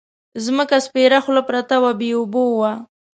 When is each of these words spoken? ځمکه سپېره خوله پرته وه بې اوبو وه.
ځمکه 0.45 0.77
سپېره 0.85 1.19
خوله 1.23 1.41
پرته 1.49 1.75
وه 1.81 1.91
بې 1.99 2.09
اوبو 2.17 2.43
وه. 2.59 2.71